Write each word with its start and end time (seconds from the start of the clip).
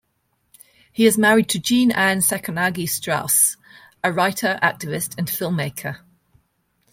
He 0.91 1.05
is 1.05 1.15
married 1.15 1.47
to 1.49 1.59
Jean 1.59 1.91
Anne 1.91 2.21
Sacconaghi 2.21 2.89
Strauss, 2.89 3.55
a 4.03 4.11
writer, 4.11 4.57
activist 4.63 5.13
and 5.15 5.27
filmmaker. 5.27 5.99